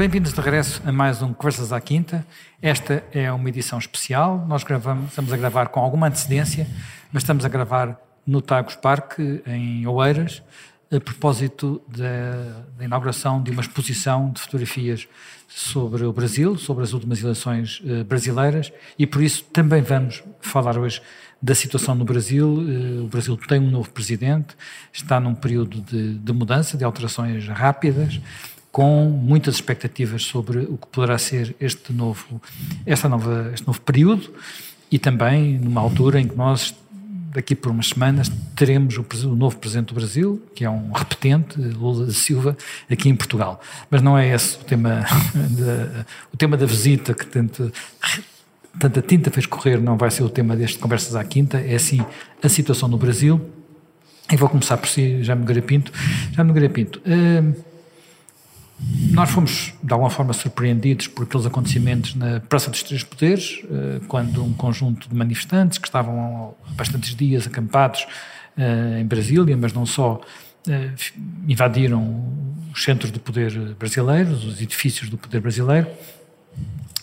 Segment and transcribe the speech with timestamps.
[0.00, 2.26] Bem-vindos de regresso a mais um Conversas à Quinta.
[2.62, 4.46] Esta é uma edição especial.
[4.48, 6.66] Nós gravamos, estamos a gravar com alguma antecedência,
[7.12, 10.42] mas estamos a gravar no Tagos Parque, em Oeiras,
[10.90, 15.06] a propósito da, da, inauguração de uma exposição de fotografias
[15.46, 20.78] sobre o Brasil, sobre as últimas eleições uh, brasileiras, e por isso também vamos falar
[20.78, 21.02] hoje
[21.42, 22.48] da situação no Brasil.
[22.48, 24.56] Uh, o Brasil tem um novo presidente,
[24.90, 28.18] está num período de, de mudança, de alterações rápidas,
[28.72, 32.40] com muitas expectativas sobre o que poderá ser este novo,
[32.86, 34.32] esta nova, este novo período
[34.90, 36.74] e também numa altura em que nós,
[37.32, 41.60] daqui por umas semanas, teremos o, o novo Presidente do Brasil, que é um repetente,
[41.60, 42.56] Lula da Silva,
[42.90, 43.60] aqui em Portugal.
[43.90, 47.72] Mas não é esse o tema, da, o tema da visita que tenta
[48.78, 52.04] tanta tinta fez correr, não vai ser o tema deste Conversas à Quinta, é assim
[52.42, 53.40] a situação no Brasil.
[54.30, 55.92] E vou começar por si, Jaime Nogueira Pinto.
[56.32, 57.64] Jaime Nogueira Pinto, uh,
[59.10, 64.00] nós fomos, de alguma forma, surpreendidos por aqueles acontecimentos na Praça dos Três Poderes, eh,
[64.08, 68.06] quando um conjunto de manifestantes que estavam há bastantes dias acampados
[68.56, 70.20] eh, em Brasília, mas não só,
[70.68, 70.90] eh,
[71.48, 72.32] invadiram
[72.72, 75.88] os centros do poder brasileiros, os edifícios do poder brasileiro,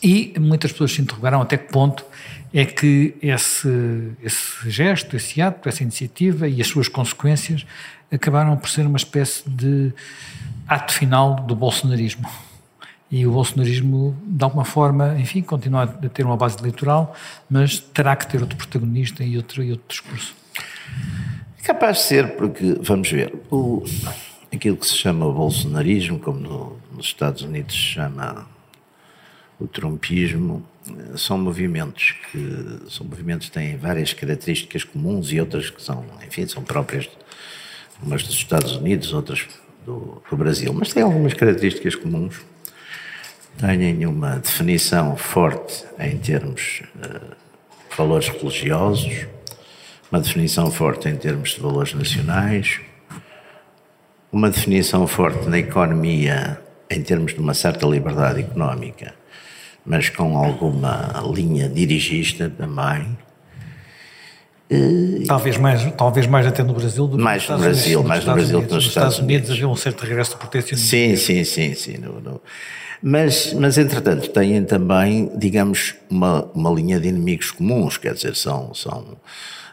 [0.01, 2.05] e muitas pessoas se interrogaram até que ponto
[2.53, 7.65] é que esse, esse gesto, esse ato, essa iniciativa e as suas consequências
[8.11, 9.93] acabaram por ser uma espécie de
[10.67, 12.27] ato final do bolsonarismo.
[13.09, 17.15] E o bolsonarismo, de alguma forma, enfim, continua a ter uma base eleitoral,
[17.49, 20.35] mas terá que ter outro protagonista e outro, e outro discurso.
[21.57, 23.83] É capaz de ser, porque, vamos ver, o,
[24.53, 28.45] aquilo que se chama bolsonarismo, como no, nos Estados Unidos se chama
[29.59, 30.63] o trumpismo,
[31.15, 36.47] são movimentos que são movimentos que têm várias características comuns e outras que são, enfim,
[36.47, 37.09] são próprias,
[38.01, 39.47] umas dos Estados Unidos, outras
[39.85, 42.41] do, do Brasil, mas tem algumas características comuns.
[43.57, 47.35] Têm uma definição forte em termos de uh,
[47.97, 49.25] valores religiosos,
[50.11, 52.79] uma definição forte em termos de valores nacionais,
[54.31, 59.13] uma definição forte na economia em termos de uma certa liberdade económica,
[59.87, 63.17] mas com alguma linha dirigista também,
[65.25, 68.61] Talvez mais, talvez mais até no Brasil do que mais no Brasil, mais no Brasil
[68.63, 69.49] que nos Estados, Unidos.
[69.49, 70.89] havia um certo regresso do protecionismo.
[70.89, 71.97] Sim, sim, sim, sim.
[71.97, 72.41] No, no.
[73.01, 78.73] Mas, mas, entretanto, têm também, digamos, uma, uma linha de inimigos comuns, quer dizer, são,
[78.73, 79.15] são,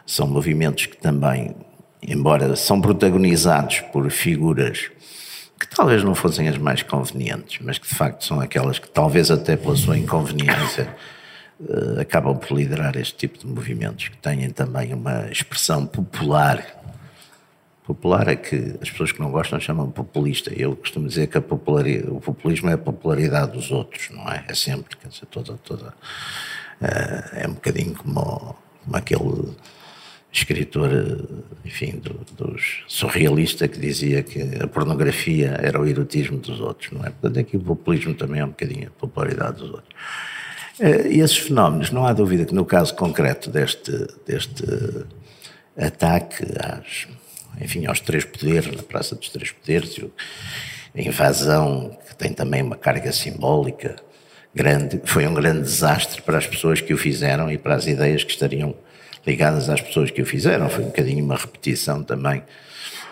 [0.05, 1.53] são movimentos que também,
[2.01, 4.91] embora são protagonizados por figuras
[5.59, 9.31] que talvez não fossem as mais convenientes, mas que de facto são aquelas que talvez
[9.31, 10.93] até pela sua inconveniência
[11.59, 16.83] uh, acabam por liderar este tipo de movimentos, que têm também uma expressão popular.
[17.85, 20.51] Popular é que as pessoas que não gostam chamam populista.
[20.53, 24.43] Eu costumo dizer que o populismo é a popularidade dos outros, não é?
[24.47, 25.53] É sempre, quer dizer, toda.
[25.63, 29.55] toda uh, é um bocadinho como, como aquele
[30.37, 30.89] escritor,
[31.63, 37.05] enfim, do, dos surrealista que dizia que a pornografia era o erotismo dos outros, não
[37.05, 37.09] é?
[37.09, 39.95] Portanto, aqui o populismo também é um bocadinho a popularidade dos outros.
[40.79, 43.91] Eh, e esses fenómenos, não há dúvida que no caso concreto deste,
[44.25, 44.65] deste
[45.77, 47.07] ataque às,
[47.61, 49.97] enfim, aos três poderes, na Praça dos Três Poderes,
[50.93, 53.95] a invasão que tem também uma carga simbólica
[54.53, 58.23] grande, foi um grande desastre para as pessoas que o fizeram e para as ideias
[58.23, 58.75] que estariam
[59.25, 60.69] ligadas às pessoas que o fizeram.
[60.69, 62.43] Foi um bocadinho uma repetição também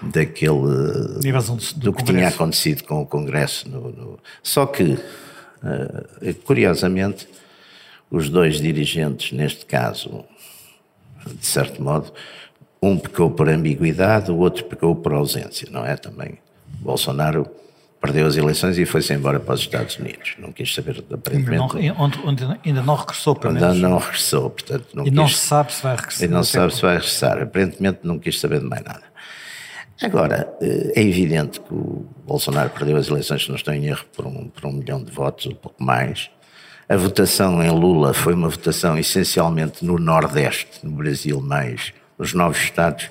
[0.02, 3.70] daquele do, do que tinha acontecido com o Congresso.
[3.70, 4.20] No, no...
[4.42, 7.28] Só que, uh, curiosamente,
[8.12, 10.26] os dois dirigentes, neste caso,
[11.26, 12.14] de certo modo,
[12.82, 15.96] um pecou por ambiguidade, o outro pecou por ausência, não é?
[15.96, 16.38] Também
[16.80, 17.48] Bolsonaro
[18.04, 20.34] perdeu as eleições e foi-se embora para os Estados Unidos.
[20.38, 21.78] Não quis saber, aparentemente.
[21.78, 23.70] Ainda não, onde, onde ainda não regressou, pelo menos.
[23.70, 24.88] Ainda não regressou, portanto.
[24.94, 26.28] Não e quis, não se sabe se vai regressar.
[26.28, 27.42] E não se sabe se vai regressar.
[27.42, 29.04] Aparentemente não quis saber de mais nada.
[30.02, 34.04] Agora, eh, é evidente que o Bolsonaro perdeu as eleições, se não estou em erro,
[34.14, 36.30] por um, por um milhão de votos, um pouco mais.
[36.90, 42.58] A votação em Lula foi uma votação essencialmente no Nordeste, no Brasil, mais nos novos
[42.58, 43.10] estados,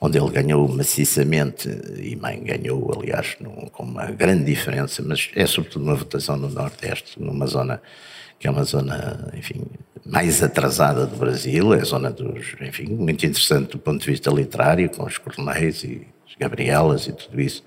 [0.00, 3.36] onde ele ganhou maciçamente, e bem, ganhou, aliás,
[3.72, 7.80] com uma grande diferença, mas é sobretudo uma votação no Nordeste, numa zona
[8.38, 9.64] que é uma zona, enfim,
[10.06, 14.30] mais atrasada do Brasil, é a zona dos, enfim, muito interessante do ponto de vista
[14.30, 17.64] literário, com os coronéis e as Gabrielas e tudo isso.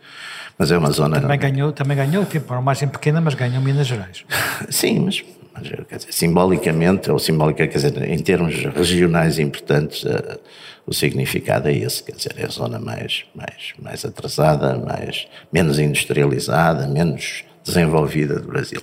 [0.57, 1.19] Mas é uma zona.
[1.19, 4.23] Também ganhou, também ganhou, tipo, uma margem pequena, mas ganhou Minas Gerais.
[4.69, 5.23] Sim, mas
[5.59, 10.39] dizer, simbolicamente, ou simbólica, quer dizer, em termos regionais importantes, uh,
[10.85, 15.77] o significado é esse, quer dizer, é a zona mais, mais, mais atrasada, mais, menos
[15.79, 18.81] industrializada, menos desenvolvida do Brasil.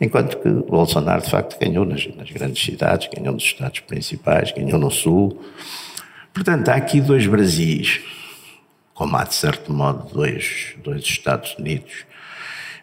[0.00, 4.52] Enquanto que o Bolsonaro, de facto, ganhou nas, nas grandes cidades, ganhou nos estados principais,
[4.52, 5.42] ganhou no Sul.
[6.32, 8.00] Portanto, há aqui dois Brasis,
[8.94, 12.04] como há, de certo modo, dois, dois Estados Unidos.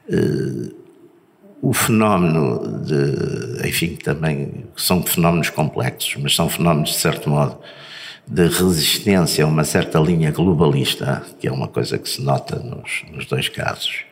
[0.10, 0.89] Uh,
[1.62, 7.58] o fenómeno de, enfim, também são fenómenos complexos, mas são fenómenos, de certo modo,
[8.26, 13.04] de resistência a uma certa linha globalista, que é uma coisa que se nota nos,
[13.12, 14.04] nos dois casos.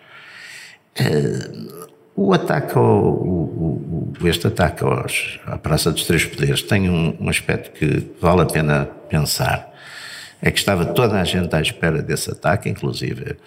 [1.00, 6.90] Uh, o ataque ao, o, o, este ataque aos, à Praça dos Três Poderes tem
[6.90, 9.72] um, um, aspecto que vale a pena pensar.
[10.42, 13.38] É que estava toda a gente à espera desse ataque, inclusive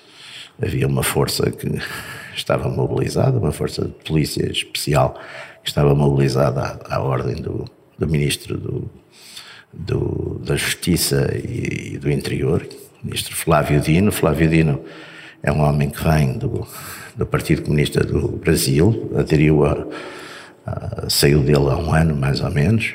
[0.62, 1.66] havia uma força que
[2.36, 5.18] estava mobilizada, uma força de polícia especial
[5.62, 7.64] que estava mobilizada à, à ordem do,
[7.98, 8.90] do ministro do,
[9.72, 12.66] do, da Justiça e, e, do Interior,
[13.02, 14.10] ministro Flávio Dino.
[14.10, 14.82] Flávio Dino
[15.42, 16.66] é um homem que vem do,
[17.16, 19.86] do Partido Comunista do Brasil, aderiu a,
[20.66, 22.94] a, saiu dele há um ano mais ou menos.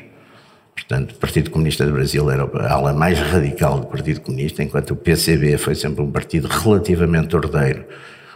[0.75, 4.91] Portanto, o Partido Comunista do Brasil era a ala mais radical do Partido Comunista, enquanto
[4.91, 7.85] o PCB foi sempre um partido relativamente ordeiro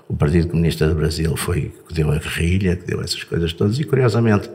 [0.09, 3.79] o Partido Comunista do Brasil foi que deu a guerrilha, que deu essas coisas todas,
[3.79, 4.49] e curiosamente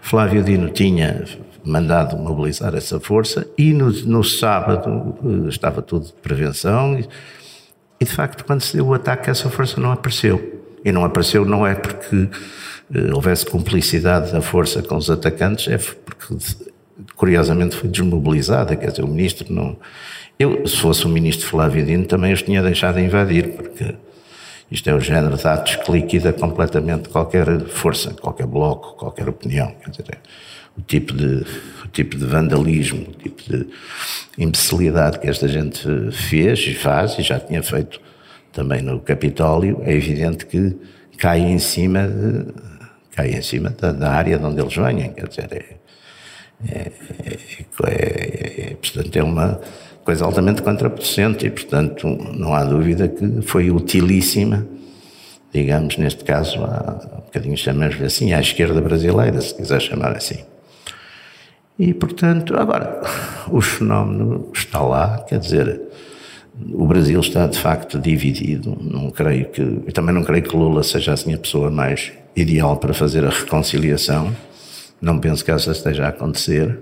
[0.00, 1.24] Flávio Dino tinha
[1.62, 7.06] mandado mobilizar essa força e no, no sábado eh, estava tudo de prevenção e,
[8.00, 10.64] e, de facto quando se deu o ataque essa força não apareceu.
[10.82, 12.30] E não apareceu não é porque
[12.94, 16.34] eh, houvesse cumplicidade da força com os atacantes, é porque
[17.18, 19.76] curiosamente foi desmobilizada, quer dizer, o ministro não...
[20.38, 23.96] Eu, se fosse o ministro Flávio Dino, também os tinha deixado invadir, porque
[24.70, 29.74] isto é o género de atos que liquida completamente qualquer força, qualquer bloco, qualquer opinião.
[29.82, 30.18] Quer dizer,
[30.78, 31.44] o tipo de,
[31.84, 33.66] o tipo de vandalismo, o tipo de
[34.38, 35.82] imbecilidade que esta gente
[36.12, 38.00] fez e faz, e já tinha feito
[38.52, 40.76] também no Capitólio, é evidente que
[41.18, 42.52] cai em cima, de,
[43.10, 45.12] cai em cima da, da, área de onde eles venham.
[45.12, 45.76] Quer dizer, é,
[46.66, 46.90] é,
[47.86, 49.60] é, é portanto, é uma
[50.04, 54.66] coisa altamente contraproducente e, portanto, não há dúvida que foi utilíssima,
[55.52, 60.38] digamos, neste caso, há um bocadinho chamamos assim, à esquerda brasileira, se quiser chamar assim.
[61.78, 63.02] E, portanto, agora,
[63.50, 65.80] o fenómeno está lá, quer dizer,
[66.72, 68.76] o Brasil está de facto dividido.
[68.80, 72.76] Não creio que, eu também não creio que Lula seja assim a pessoa mais ideal
[72.76, 74.34] para fazer a reconciliação.
[75.00, 76.78] Não penso que essa esteja a acontecer.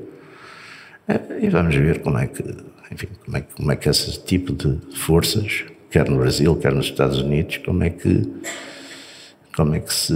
[1.08, 2.42] É, e vamos ver como é que
[2.90, 6.86] enfim, como é, como é que esse tipo de forças, quer no Brasil, quer nos
[6.86, 8.32] Estados Unidos, como é que
[9.54, 10.14] como é que se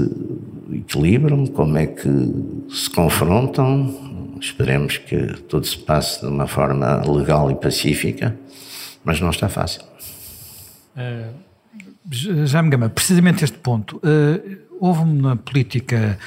[0.71, 2.09] equilibram, como é que
[2.69, 4.37] se confrontam.
[4.39, 5.17] Esperemos que
[5.49, 8.37] tudo se passe de uma forma legal e pacífica,
[9.03, 9.83] mas não está fácil.
[10.95, 11.35] Uh,
[12.47, 13.97] já me gama, precisamente este ponto.
[13.97, 16.19] Uh, houve uma política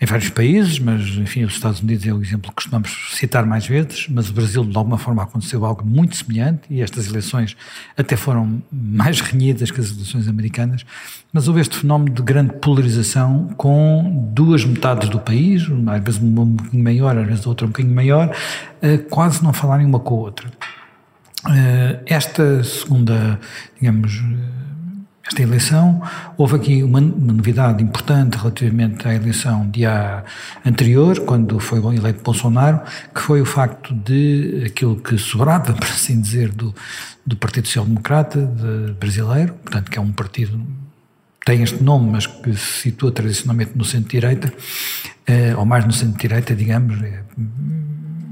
[0.00, 3.66] em vários países, mas enfim, os Estados Unidos é o exemplo que costumamos citar mais
[3.66, 7.56] vezes, mas o Brasil de alguma forma aconteceu algo muito semelhante e estas eleições
[7.96, 10.86] até foram mais renhidas que as eleições americanas,
[11.32, 16.42] mas houve este fenómeno de grande polarização com duas metades do país, às vezes uma
[16.42, 18.36] um bocadinho maior, às vezes outra um bocadinho maior,
[18.80, 20.48] eh, quase não falarem uma com a outra.
[21.50, 23.40] Eh, esta segunda,
[23.80, 24.22] digamos,
[25.28, 26.02] esta eleição.
[26.36, 30.24] Houve aqui uma, uma, novidade importante relativamente à eleição de a
[30.64, 32.80] anterior, quando foi eleito Bolsonaro,
[33.14, 36.74] que foi o facto de aquilo que sobrava, por assim dizer, do,
[37.24, 40.60] do Partido Social Democrata de, brasileiro, portanto, que é um partido
[41.44, 44.52] tem este nome, mas que se situa tradicionalmente no centro-direita,
[45.26, 47.22] eh, ou mais no centro-direita, digamos, eh,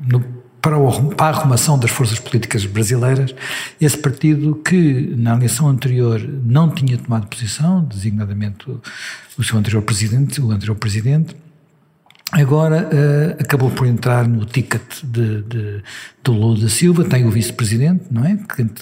[0.07, 3.35] no para, a arrumação das forças políticas brasileiras,
[3.81, 8.81] esse partido que na eleição anterior não tinha tomado posição, designadamente o,
[9.39, 11.37] o seu anterior presidente, o anterior presidente,
[12.33, 15.83] agora uh, acabou por entrar no ticket de, de,
[16.25, 18.37] de Lula da Silva, tem o vice-presidente, não é?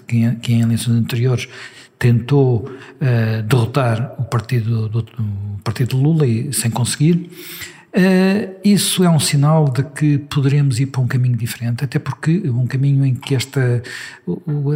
[0.07, 1.49] Que, que, em eleições anteriores
[1.99, 7.31] tentou uh, derrotar o partido do, o partido Lula e sem conseguir.
[7.97, 12.43] Uh, isso é um sinal de que poderemos ir para um caminho diferente, até porque
[12.51, 13.81] um caminho em que esta,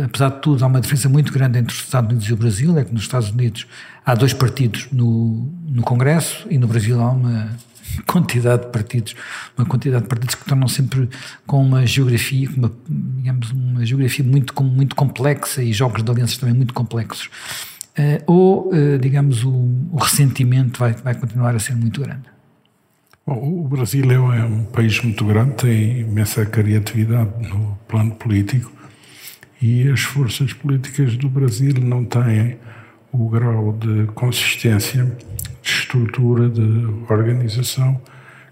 [0.04, 2.78] apesar de tudo, há uma diferença muito grande entre os Estados Unidos e o Brasil,
[2.78, 3.66] é que nos Estados Unidos
[4.06, 7.50] há dois partidos no, no Congresso e no Brasil há uma
[8.06, 9.16] quantidade de partidos,
[9.56, 11.08] uma quantidade de partidos que tornam sempre
[11.44, 16.54] com uma geografia, uma, digamos, uma geografia muito, muito complexa e jogos de alianças também
[16.54, 17.28] muito complexos.
[17.98, 19.50] Uh, ou, uh, digamos, o,
[19.90, 22.38] o ressentimento vai, vai continuar a ser muito grande.
[23.28, 28.73] Bom, o Brasil é um país muito grande, tem imensa criatividade no plano político
[29.61, 32.56] e as forças políticas do Brasil não têm
[33.12, 35.04] o grau de consistência,
[35.61, 38.00] de estrutura, de organização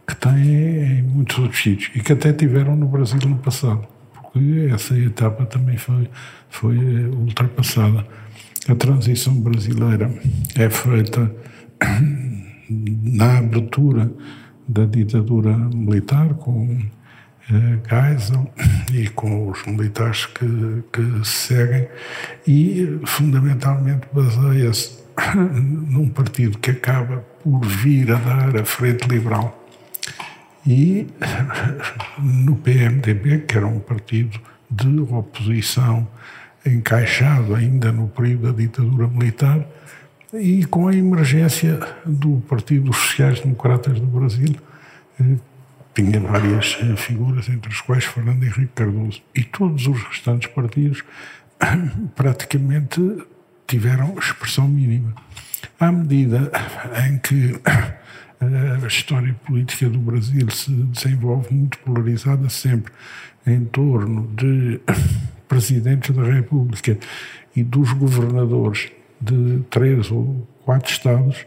[0.07, 4.69] que tem em muitos outros sítios e que até tiveram no Brasil no passado, porque
[4.71, 6.11] essa etapa também foi,
[6.51, 8.07] foi ultrapassada.
[8.69, 10.13] A transição brasileira
[10.55, 11.35] é feita
[12.69, 14.13] na abertura
[14.69, 16.79] da ditadura militar, com
[17.51, 18.51] eh, Geisel
[18.93, 21.89] e com os militares que, que seguem,
[22.47, 24.99] e fundamentalmente baseia-se
[25.37, 29.65] num partido que acaba por vir a dar a Frente Liberal.
[30.67, 31.07] E
[32.19, 36.09] no PMDB, que era um partido de oposição
[36.67, 39.65] encaixado ainda no período da ditadura militar,
[40.41, 44.55] e com a emergência do Partido dos Sociais Democratas do Brasil,
[45.21, 45.37] eh,
[45.95, 51.03] tinha várias eh, figuras, entre as quais Fernando Henrique Cardoso, e todos os restantes partidos
[52.15, 53.01] praticamente
[53.67, 55.15] tiveram expressão mínima.
[55.81, 56.51] À medida
[57.09, 57.61] em que
[58.85, 62.93] a história política do Brasil se desenvolve muito polarizada sempre
[63.47, 64.81] em torno de
[65.49, 66.99] presidentes da República
[67.55, 68.91] e dos governadores
[69.33, 71.45] de três ou quatro estados,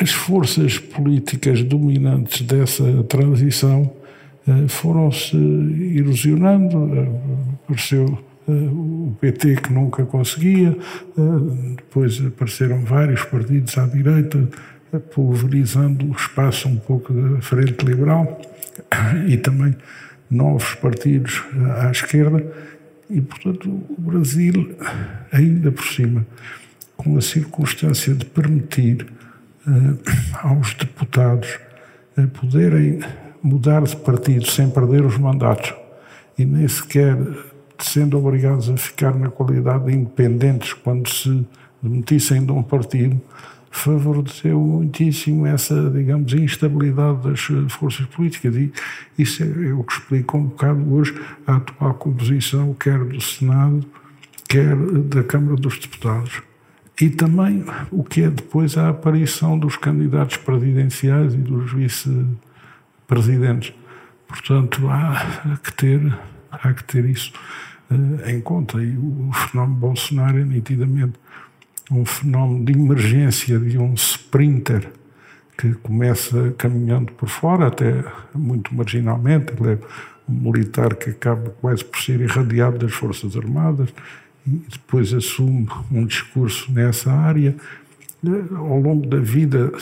[0.00, 3.90] as forças políticas dominantes dessa transição
[4.46, 5.36] eh, foram-se
[5.96, 6.94] erosionando.
[6.94, 7.08] Eh,
[7.64, 10.76] apareceu eh, o PT que nunca conseguia,
[11.76, 14.48] depois apareceram vários partidos à direita
[15.14, 18.40] pulverizando o espaço um pouco da frente liberal
[19.26, 19.74] e também
[20.30, 21.42] novos partidos
[21.78, 22.44] à esquerda
[23.12, 24.74] e, portanto, o Brasil,
[25.30, 26.26] ainda por cima,
[26.96, 29.06] com a circunstância de permitir
[29.66, 29.98] uh,
[30.42, 31.58] aos deputados
[32.16, 33.00] uh, poderem
[33.42, 35.74] mudar de partido sem perder os mandatos
[36.38, 37.18] e nem sequer
[37.78, 41.46] sendo obrigados a ficar na qualidade de independentes quando se
[41.82, 43.20] demitissem de um partido,
[43.72, 47.40] favoreceu muitíssimo essa, digamos, instabilidade das
[47.72, 48.54] forças políticas.
[48.54, 48.70] E
[49.18, 53.84] isso é o que explica um bocado hoje a atual composição, quer do Senado,
[54.46, 56.42] quer da Câmara dos Deputados.
[57.00, 63.72] E também o que é depois a aparição dos candidatos presidenciais e dos vice-presidentes.
[64.28, 66.18] Portanto, há que ter,
[66.50, 67.32] há que ter isso
[67.90, 68.82] uh, em conta.
[68.82, 71.18] E o fenómeno Bolsonaro é nitidamente
[71.90, 74.90] um fenómeno de emergência de um sprinter
[75.56, 79.78] que começa caminhando por fora, até muito marginalmente, ele é
[80.28, 83.92] um militar que acaba quase por ser irradiado das Forças Armadas
[84.46, 87.54] e depois assume um discurso nessa área.
[88.56, 89.72] Ao longo da vida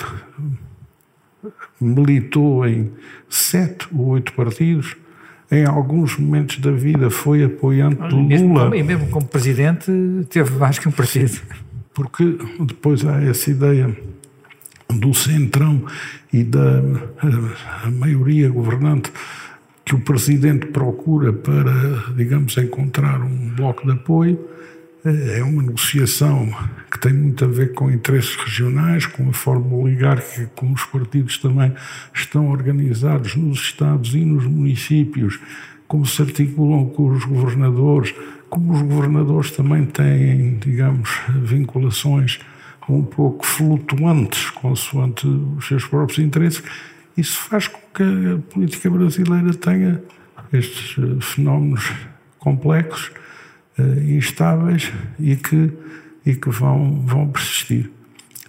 [1.80, 2.90] militou em
[3.28, 4.96] sete ou oito partidos,
[5.50, 8.76] em alguns momentos da vida foi apoiante de Lula.
[8.76, 9.90] E mesmo como presidente
[10.28, 11.40] teve mais que um partido
[11.94, 13.96] porque depois há essa ideia
[14.88, 15.84] do centrão
[16.32, 16.82] e da
[17.92, 19.12] maioria governante
[19.84, 24.38] que o presidente procura para, digamos, encontrar um bloco de apoio.
[25.04, 26.48] É uma negociação
[26.90, 31.38] que tem muito a ver com interesses regionais, com a forma oligárquica como os partidos
[31.38, 31.72] também
[32.14, 35.40] estão organizados nos Estados e nos municípios,
[35.88, 38.14] como se articulam com os governadores,
[38.50, 42.40] como os governadores também têm, digamos, vinculações
[42.88, 46.62] um pouco flutuantes consoante os seus próprios interesses,
[47.16, 50.02] isso faz com que a política brasileira tenha
[50.52, 51.92] estes eh, fenómenos
[52.38, 53.12] complexos,
[53.78, 55.72] uh, instáveis e que,
[56.26, 57.90] e que vão, vão persistir.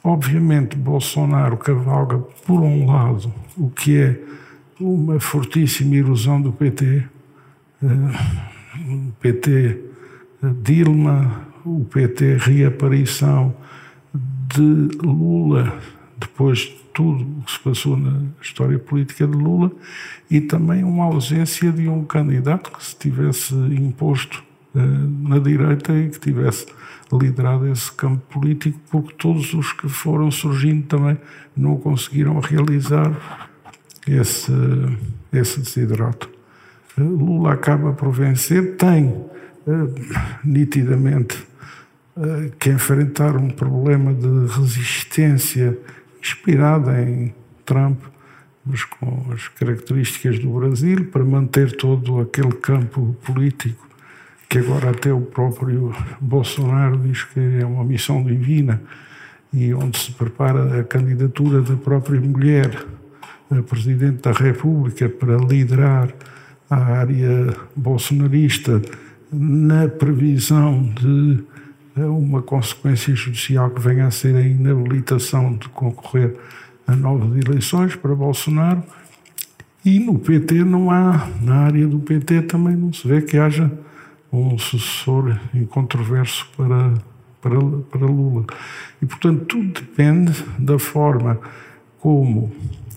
[0.03, 4.19] Obviamente, Bolsonaro cavalga, por um lado, o que é
[4.79, 7.03] uma fortíssima erosão do PT.
[7.83, 9.90] O PT
[10.41, 13.55] Dilma, o PT, reaparição
[14.13, 15.73] de Lula,
[16.17, 19.71] depois de tudo o que se passou na história política de Lula,
[20.29, 24.43] e também uma ausência de um candidato que se tivesse imposto
[24.75, 26.65] uh, na direita e que tivesse
[27.11, 31.17] liderado esse campo político, porque todos os que foram surgindo também
[31.55, 33.11] não conseguiram realizar
[34.07, 34.51] esse,
[35.31, 36.29] esse desiderato.
[36.97, 39.30] Uh, Lula acaba por vencer, tem eh,
[40.43, 41.37] nitidamente
[42.17, 45.77] eh, que enfrentar um problema de resistência
[46.21, 47.33] inspirada em
[47.65, 47.99] Trump,
[48.65, 53.87] mas com as características do Brasil, para manter todo aquele campo político
[54.49, 58.81] que agora até o próprio Bolsonaro diz que é uma missão divina
[59.53, 62.85] e onde se prepara a candidatura da própria mulher
[63.49, 66.13] a Presidente da República para liderar
[66.69, 68.81] a área bolsonarista
[69.31, 71.43] na previsão de
[71.95, 76.37] uma consequência judicial que venha a ser a inabilitação de concorrer
[76.87, 78.83] a novas eleições para Bolsonaro.
[79.83, 83.71] E no PT não há, na área do PT também não se vê que haja
[84.31, 86.93] um sucessor incontroverso para,
[87.41, 87.59] para,
[87.89, 88.45] para Lula.
[89.01, 91.39] E, portanto, tudo depende da forma
[91.99, 92.51] como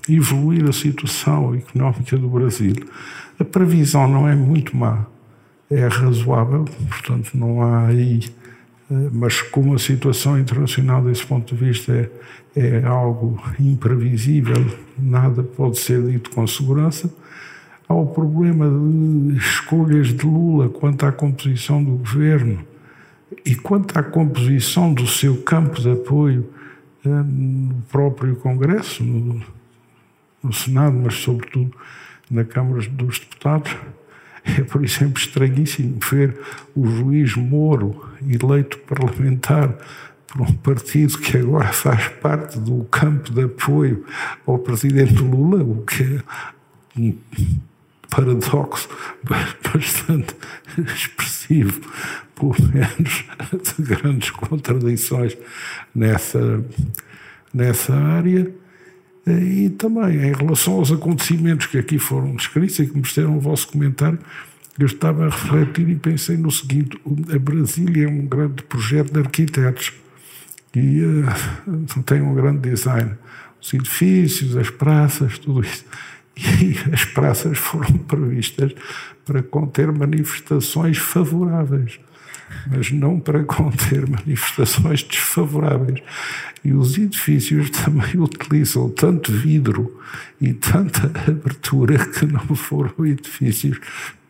[0.09, 2.75] evoluir a situação económica do Brasil.
[3.39, 5.07] A previsão não é muito má,
[5.75, 8.21] é razoável, portanto, não há aí
[8.91, 12.11] eh, mas como a situação internacional desse ponto de vista é,
[12.57, 14.65] é algo imprevisível,
[14.99, 17.13] nada pode ser dito com segurança.
[17.89, 22.65] Há o problema de escolhas de Lula quanto à composição do governo
[23.45, 26.49] e quanto à composição do seu campo de apoio
[27.05, 29.43] eh, no próprio Congresso, no,
[30.43, 31.75] no Senado, mas sobretudo
[32.31, 33.77] na Câmara dos Deputados.
[34.45, 36.39] É, por exemplo, estranhíssimo ver
[36.77, 39.75] o juiz Moro eleito parlamentar
[40.27, 44.05] por um partido que agora faz parte do campo de apoio
[44.47, 47.17] ao presidente Lula, o que é um
[48.11, 48.89] paradoxo
[49.23, 50.35] bastante
[50.77, 51.81] expressivo,
[52.35, 53.25] pelo menos
[53.79, 55.37] de grandes contradições
[55.95, 56.65] nessa,
[57.53, 58.53] nessa área.
[59.27, 63.69] E também, em relação aos acontecimentos que aqui foram descritos e que mereceram o vosso
[63.69, 64.19] comentário,
[64.79, 66.99] eu estava a refletir e pensei no seguinte:
[67.33, 69.93] a Brasília é um grande projeto de arquitetos
[70.75, 73.13] e uh, tem um grande design.
[73.63, 75.85] Os edifícios, as praças, tudo isso.
[76.37, 78.75] E as praças foram previstas
[79.25, 81.99] para conter manifestações favoráveis
[82.67, 86.03] mas não para conter manifestações desfavoráveis.
[86.65, 90.01] E os edifícios também utilizam tanto vidro
[90.41, 93.79] e tanta abertura que não foram edifícios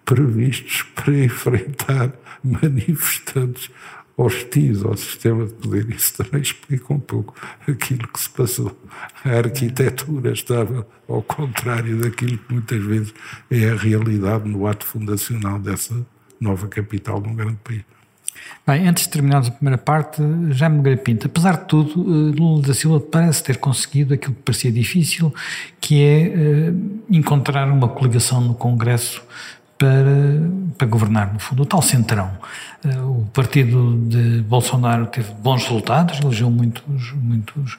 [0.05, 2.13] previstos para enfrentar
[2.43, 3.71] manifestantes
[4.17, 5.91] hostis ao sistema de poder.
[5.91, 7.35] Isso também explica um pouco
[7.69, 8.77] aquilo que se passou.
[9.25, 13.15] A arquitetura estava ao contrário daquilo que muitas vezes
[13.51, 16.07] é a realidade no ato fundacional dessa
[16.41, 17.85] nova capital de um grande país.
[18.67, 22.63] Bem, antes de terminarmos a primeira parte, Jaime Nogueira Pinto, apesar de tudo, eh, Lula
[22.63, 25.35] da Silva parece ter conseguido aquilo que parecia difícil,
[25.79, 29.23] que é uh, encontrar uma coligação no Congresso
[29.77, 32.31] para, para governar, no fundo, o tal centrão.
[32.83, 36.83] Uh, o partido de Bolsonaro teve bons resultados, elegeu muitos,
[37.17, 37.79] muitos,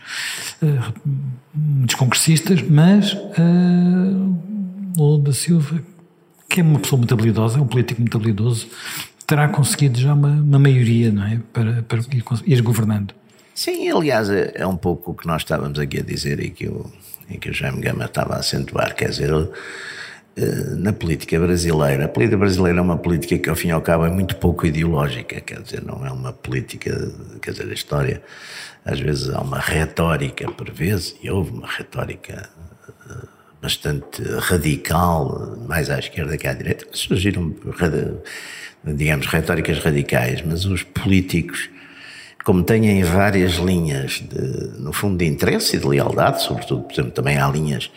[1.52, 3.18] muitos congressistas, mas
[4.96, 5.82] Lula da Silva,
[6.48, 8.68] que é uma pessoa muito habilidosa, é um político muito habilidoso,
[9.26, 11.40] terá conseguido já uma, uma maioria, não é?
[11.52, 12.00] Para, para
[12.46, 13.14] ir, governando.
[13.54, 16.68] Sim, aliás, é, é, um pouco o que nós estávamos aqui a dizer e que
[16.68, 16.92] o,
[17.30, 19.32] e que o Jaime Gama estava a acentuar, quer dizer,
[20.38, 23.82] eh, na política brasileira, a política brasileira é uma política que ao fim e ao
[23.82, 26.92] cabo é muito pouco ideológica, quer dizer, não é uma política,
[27.42, 28.22] quer dizer, a história,
[28.84, 32.50] às vezes há uma retórica, por vezes, e houve uma retórica
[33.10, 33.28] eh,
[33.62, 37.56] bastante radical, mais à esquerda que à direita, surgiram
[38.93, 41.69] digamos, retóricas radicais, mas os políticos,
[42.43, 47.12] como têm várias linhas, de, no fundo, de interesse e de lealdade, sobretudo, por exemplo,
[47.12, 47.89] também há linhas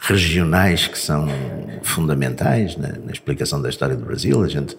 [0.00, 1.28] regionais que são
[1.82, 4.42] fundamentais na, na explicação da história do Brasil.
[4.42, 4.76] A gente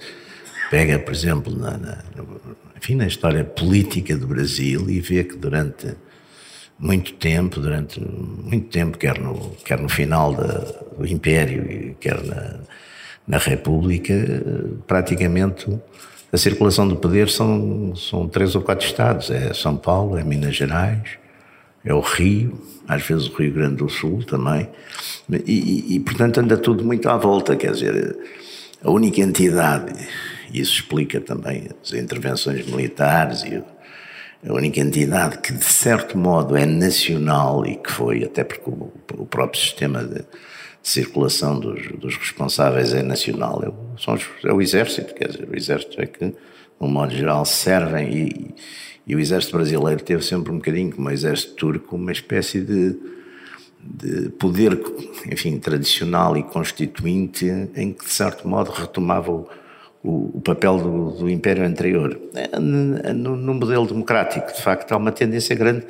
[0.69, 1.97] pega, por exemplo, na, na,
[2.77, 5.95] enfim, na história política do Brasil e vê que durante
[6.77, 10.59] muito tempo, durante muito tempo, quer no, quer no final da,
[10.97, 12.59] do Império, quer na,
[13.29, 14.13] na República,
[14.87, 15.67] praticamente
[16.33, 19.29] a circulação do poder são, são três ou quatro estados.
[19.29, 21.11] É São Paulo, é Minas Gerais,
[21.85, 24.67] é o Rio, às vezes o Rio Grande do Sul também.
[25.45, 28.17] E, e, portanto anda tudo muito à volta, quer dizer,
[28.83, 29.93] a única entidade,
[30.51, 33.63] isso explica também as intervenções militares e
[34.47, 38.91] a única entidade que de certo modo é nacional e que foi, até porque o,
[39.17, 40.25] o próprio sistema de
[40.81, 43.61] circulação dos, dos responsáveis é nacional,
[43.97, 46.35] são os, é o Exército, quer dizer, o Exército é que, de
[46.79, 48.55] um modo geral, servem e,
[49.05, 52.95] e o Exército brasileiro teve sempre um bocadinho, como o Exército turco, uma espécie de,
[53.81, 54.79] de poder,
[55.31, 59.47] enfim, tradicional e constituinte, em que, de certo modo, retomava o,
[60.03, 62.19] o, o papel do, do, Império anterior.
[62.33, 65.85] É, no, no modelo democrático, de facto, há uma tendência grande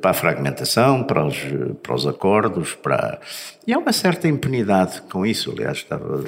[0.00, 1.36] para a fragmentação, para os,
[1.82, 3.18] para os acordos, para...
[3.66, 6.22] E há uma certa impunidade com isso, aliás, estava...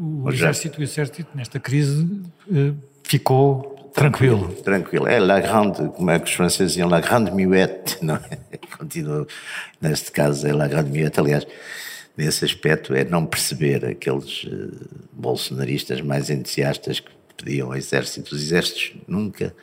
[0.00, 2.08] O exército, o exército, nesta crise,
[2.50, 2.72] eh,
[3.04, 4.48] ficou tranquilo.
[4.64, 8.38] Tranquilo, é la grande, como é que os franceses diziam, la grande muette, não é?
[8.78, 9.26] Continua,
[9.80, 11.46] neste caso é la grande muette, aliás,
[12.16, 18.34] nesse aspecto é não perceber aqueles eh, bolsonaristas mais entusiastas que pediam exército.
[18.34, 19.54] Os exércitos nunca,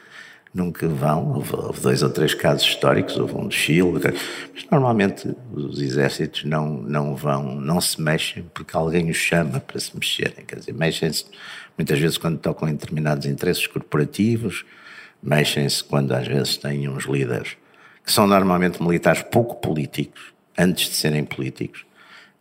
[0.60, 1.34] nunca vão.
[1.34, 4.00] Houve, houve dois ou três casos históricos, houve um de Chile,
[4.54, 9.80] mas normalmente os exércitos não, não vão, não se mexem porque alguém os chama para
[9.80, 10.46] se mexerem.
[10.46, 11.26] Quer dizer, mexem-se
[11.78, 14.66] muitas vezes quando tocam em determinados interesses corporativos,
[15.24, 17.58] mexem-se quando às vezes têm uns líderes
[18.06, 21.86] que são normalmente militares pouco políticos, antes de serem políticos,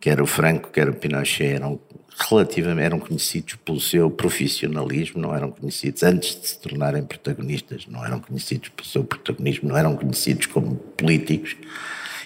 [0.01, 1.79] quer o Franco, quer o Pinochet, eram
[2.19, 8.05] relativamente eram conhecidos pelo seu profissionalismo, não eram conhecidos antes de se tornarem protagonistas, não
[8.05, 11.57] eram conhecidos pelo seu protagonismo, não eram conhecidos como políticos.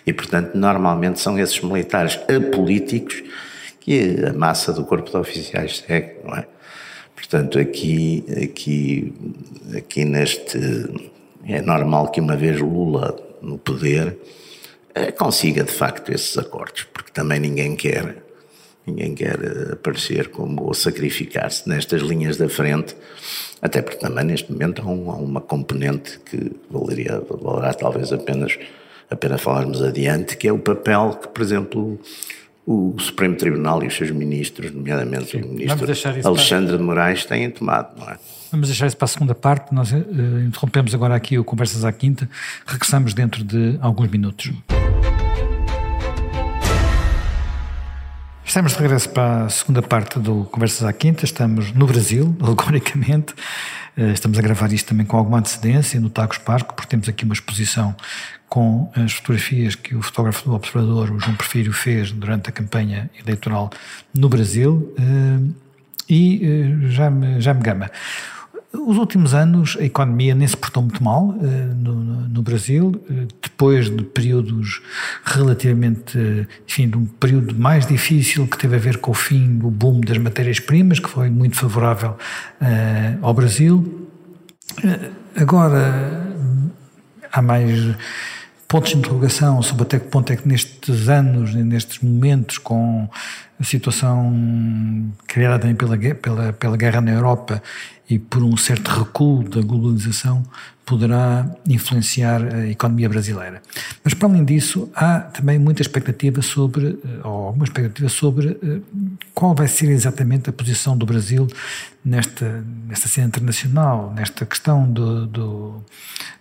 [0.06, 3.22] E, portanto, normalmente são esses militares apolíticos
[3.80, 6.46] que a massa do corpo de oficiais segue, não é?
[7.14, 9.12] Portanto, aqui, aqui,
[9.76, 10.58] aqui neste.
[11.44, 14.16] É normal que uma vez Lula no poder
[14.94, 18.21] eh, consiga de facto esses acordos, porque também ninguém quer
[18.86, 22.96] ninguém quer eh, aparecer como ou sacrificar-se nestas linhas da frente,
[23.60, 28.58] até porque também neste momento há, um, há uma componente que valeria, valerá talvez apenas,
[29.10, 32.00] apenas falarmos adiante, que é o papel que, por exemplo,
[32.66, 35.86] o Supremo Tribunal e os seus ministros, nomeadamente Sim, o ministro
[36.24, 36.78] Alexandre para...
[36.78, 38.18] de Moraes, têm tomado, não é?
[38.50, 39.74] Vamos deixar isso para a segunda parte.
[39.74, 39.96] Nós uh,
[40.46, 42.28] interrompemos agora aqui o Conversas à Quinta.
[42.66, 44.52] Regressamos dentro de alguns minutos.
[48.52, 51.24] Estamos de regresso para a segunda parte do Conversas à Quinta.
[51.24, 53.32] Estamos no Brasil, alegoricamente.
[53.96, 57.24] Eh, estamos a gravar isto também com alguma antecedência no Tagos Parque, porque temos aqui
[57.24, 57.96] uma exposição
[58.50, 63.10] com as fotografias que o fotógrafo do Observador, o João Perfírio, fez durante a campanha
[63.24, 63.70] eleitoral
[64.14, 64.94] no Brasil.
[64.98, 65.62] Eh,
[66.10, 67.90] e eh, já me, já me gama.
[68.86, 71.42] Os últimos anos a economia nem se portou muito mal uh,
[71.76, 74.82] no, no, Brasil, uh, depois de períodos
[75.24, 79.56] relativamente, uh, enfim, de um período mais difícil que teve a ver com o fim
[79.56, 82.16] do boom das matérias-primas, que foi muito favorável
[83.20, 84.08] ao Brasil.
[85.36, 86.34] agora
[87.30, 87.94] há mais
[88.66, 93.08] pontos de interrogação sobre até que ponto é que nestes anos, nestes momentos, com
[93.62, 97.62] a situação criada também pela, pela, pela guerra na Europa
[98.10, 100.42] e por um certo recuo da globalização,
[100.84, 103.62] poderá influenciar a economia brasileira.
[104.02, 108.80] Mas, para além disso, há também muita expectativa sobre, eh, ou alguma expectativa sobre eh,
[109.32, 111.46] qual vai ser exatamente a posição do Brasil
[112.04, 115.84] nesta, nesta cena internacional, nesta questão do, do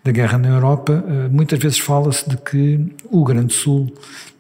[0.04, 1.04] da guerra na Europa.
[1.08, 3.94] Eh, muitas vezes fala-se de que o Grande Sul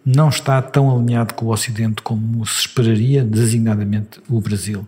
[0.06, 4.88] não está tão alinhado com o Ocidente como se esperaria, designadamente o Brasil.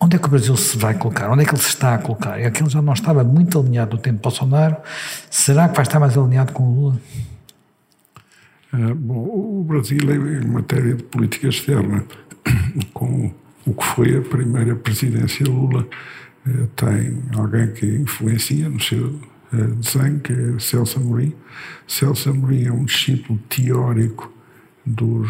[0.00, 1.30] Onde é que o Brasil se vai colocar?
[1.30, 2.38] Onde é que ele se está a colocar?
[2.40, 4.76] É que ele já não estava muito alinhado no tempo de Bolsonaro.
[5.30, 7.00] Será que vai estar mais alinhado com o Lula?
[8.74, 12.04] Uh, bom, o Brasil, em matéria de política externa,
[12.92, 13.32] com
[13.64, 15.86] o que foi a primeira presidência Lula,
[16.46, 19.20] uh, tem alguém que influencia no seu
[19.56, 21.34] desenho, que é Celso Amorim.
[21.86, 24.32] Celso Amorim é um discípulo teórico
[24.84, 25.28] dos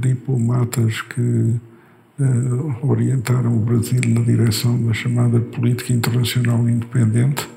[0.00, 7.48] diplomatas que uh, orientaram o Brasil na direção da chamada política internacional independente.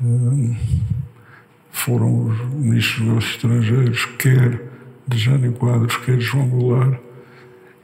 [0.00, 0.54] Uh,
[1.70, 4.62] foram os ministros dos estrangeiros, quer
[5.06, 6.98] de Jânio Quadros, quer João Goulart,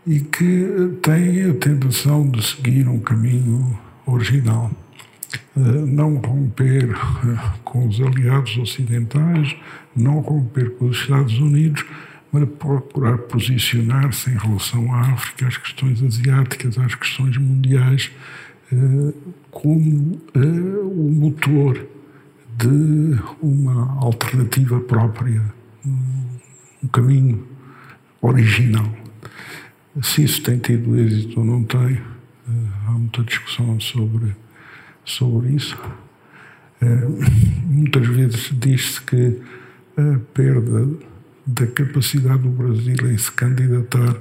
[0.07, 4.70] e que têm a tentação de seguir um caminho original.
[5.57, 6.88] Uh, não romper
[7.64, 9.55] com os aliados ocidentais,
[9.95, 11.85] não romper com os Estados Unidos,
[12.33, 18.11] para procurar posicionar-se em relação à África, às questões asiáticas, às questões mundiais,
[18.73, 19.12] eh,
[19.51, 21.87] como eh, o motor
[22.57, 25.42] de uma alternativa própria,
[25.85, 27.47] um caminho
[28.23, 28.90] original.
[30.03, 32.01] Se isso tem tido êxito ou não tem, eh,
[32.87, 34.35] há muita discussão sobre,
[35.05, 35.79] sobre isso.
[37.67, 39.41] Muitas vezes diz-se que
[39.97, 40.88] a perda
[41.47, 44.17] da capacidade do Brasil em se candidatar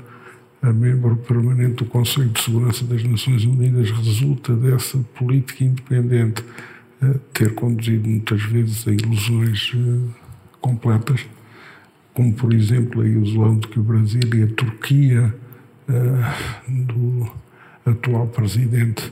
[0.62, 6.44] a membro permanente do Conselho de Segurança das Nações Unidas resulta dessa política independente
[7.34, 10.10] ter conduzido muitas vezes a ilusões uh,
[10.60, 11.26] completas,
[12.14, 15.34] como por exemplo a ilusão de que o Brasil e a Turquia
[16.68, 17.30] do
[17.86, 19.12] atual presidente,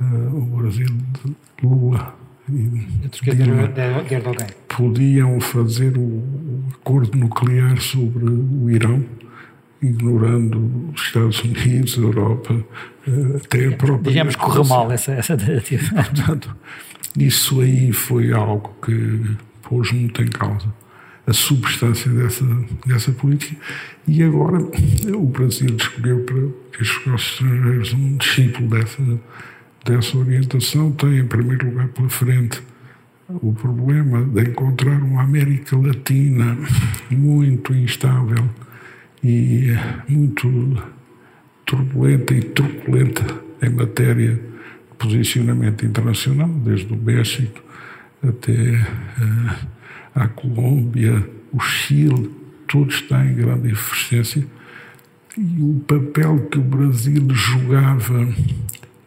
[0.00, 2.14] uh, o Brasil de Lula,
[4.68, 6.22] podiam fazer o
[6.74, 9.04] acordo nuclear sobre o Irão,
[9.80, 12.64] ignorando os Estados Unidos, a Europa,
[13.06, 14.12] eh, até a própria.
[14.12, 16.02] Digamos que correu mal essa, essa tentativa.
[16.02, 16.56] Portanto,
[17.16, 20.72] isso aí foi algo que pôs muito em causa
[21.26, 22.44] a substância dessa,
[22.86, 23.56] dessa política.
[24.06, 24.58] E agora
[25.14, 29.02] o Brasil escolheu para os estrangeiros um discípulo dessa
[29.84, 32.62] dessa orientação tem, em primeiro lugar, pela frente
[33.28, 36.58] o problema de encontrar uma América Latina
[37.10, 38.48] muito instável
[39.22, 39.74] e
[40.08, 40.82] muito
[41.64, 43.24] turbulenta e truculenta
[43.62, 44.40] em matéria de
[44.98, 47.62] posicionamento internacional, desde o México
[48.22, 49.66] até uh,
[50.14, 52.30] a Colômbia, o Chile,
[52.68, 54.46] tudo está em grande efervescência.
[55.36, 58.28] E o papel que o Brasil jogava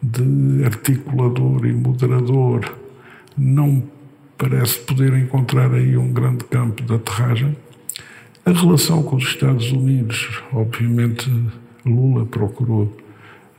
[0.02, 2.74] de articulador e moderador
[3.36, 3.82] não
[4.36, 7.56] parece poder encontrar aí um grande campo de aterragem.
[8.46, 11.30] A relação com os Estados Unidos, obviamente,
[11.84, 12.96] Lula procurou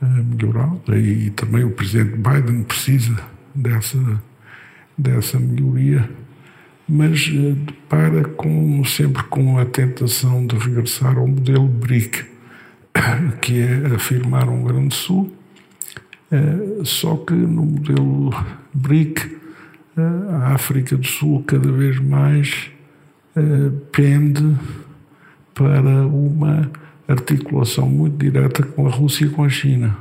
[0.00, 3.14] uh, melhorá-la e também o presidente Biden precisa
[3.54, 3.98] dessa,
[4.96, 6.10] dessa melhoria,
[6.88, 12.24] mas uh, depara com, sempre com a tentação de regressar ao modelo BRIC,
[13.40, 15.30] que é afirmar um grande sul,
[16.84, 18.30] só que no modelo
[18.72, 19.38] BRIC
[19.96, 22.70] a África do Sul cada vez mais
[23.92, 24.56] pende
[25.54, 26.70] para uma
[27.06, 29.96] articulação muito direta com a Rússia e com a China.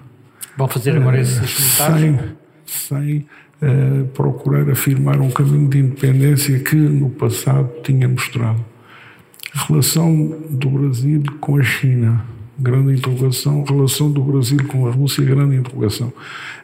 [0.58, 2.20] Vão fazer agora esses Sem,
[2.66, 3.26] sem
[3.62, 8.64] uh, procurar afirmar um caminho de independência que no passado tinha mostrado.
[9.56, 12.24] A relação do Brasil com a China,
[12.60, 13.64] grande interrogação.
[13.64, 16.12] Relação do Brasil com a Rússia, grande interrogação.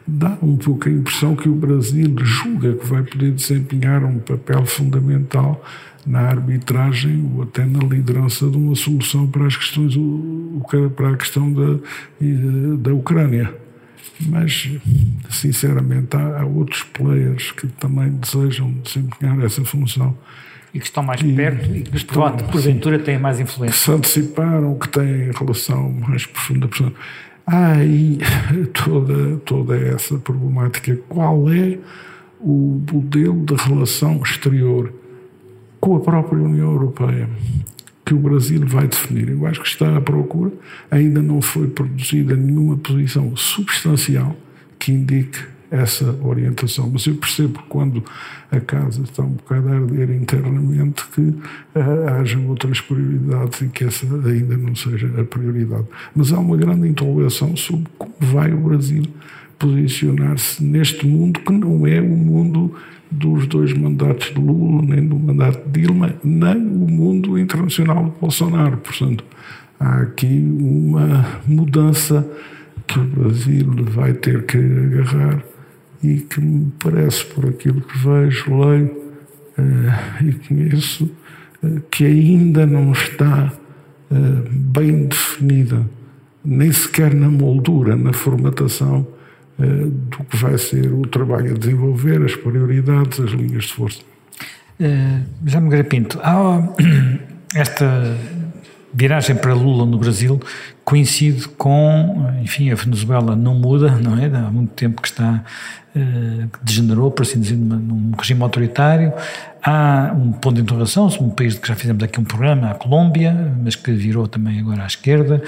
[0.06, 4.64] Dá um pouco a impressão que o Brasil julga que vai poder desempenhar um papel
[4.66, 5.64] fundamental
[6.06, 9.94] na arbitragem ou até na liderança de uma solução para as questões
[10.94, 11.78] para a questão da,
[12.78, 13.52] da Ucrânia.
[14.28, 14.70] Mas,
[15.30, 20.16] sinceramente, há, há outros players que também desejam desempenhar essa função.
[20.74, 23.76] E que estão mais e, perto e que, estão, porventura, têm mais influência.
[23.76, 26.68] Que se anteciparam, que têm relação mais profunda.
[27.46, 28.18] Há aí
[28.84, 30.96] toda, toda essa problemática.
[31.08, 31.78] Qual é
[32.40, 34.92] o modelo de relação exterior?
[35.86, 37.28] com a própria União Europeia,
[38.04, 39.28] que o Brasil vai definir.
[39.28, 40.52] Eu acho que está à procura,
[40.90, 44.34] ainda não foi produzida nenhuma posição substancial
[44.80, 45.38] que indique
[45.70, 46.90] essa orientação.
[46.92, 48.02] Mas eu percebo quando
[48.50, 53.84] a casa está um bocado a arder internamente que uh, haja outras prioridades e que
[53.84, 55.86] essa ainda não seja a prioridade.
[56.14, 59.02] Mas há uma grande interrogação sobre como vai o Brasil
[59.58, 62.74] posicionar-se neste mundo que não é o mundo
[63.10, 68.20] dos dois mandatos de Lula, nem do mandato de Dilma, nem o mundo internacional de
[68.20, 68.76] Bolsonaro.
[68.78, 69.24] Portanto,
[69.78, 72.28] há aqui uma mudança
[72.86, 75.42] que o Brasil vai ter que agarrar
[76.02, 78.86] e que me parece, por aquilo que vejo, leio
[79.58, 81.10] uh, e conheço,
[81.62, 83.52] uh, que ainda não está
[84.10, 85.88] uh, bem definida,
[86.44, 89.06] nem sequer na moldura, na formatação
[89.58, 94.00] eh, do que vai ser o trabalho a desenvolver, as prioridades, as linhas de força.
[94.78, 96.74] Uh, já me Pinto, há
[97.56, 98.18] esta
[98.92, 100.38] viragem para Lula no Brasil
[100.86, 104.26] coincide com, enfim, a Venezuela não muda, não é?
[104.26, 105.42] Há muito tempo que está,
[105.96, 109.12] uh, que degenerou, por assim dizer, num regime autoritário.
[109.60, 113.52] Há um ponto de interrogação, um país que já fizemos aqui um programa, a Colômbia,
[113.64, 115.42] mas que virou também agora à esquerda.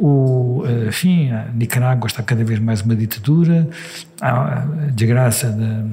[0.00, 3.68] O, eh, enfim, a Nicarágua está cada vez mais uma ditadura.
[4.22, 5.84] Há a desgraça da,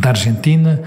[0.00, 0.82] da Argentina.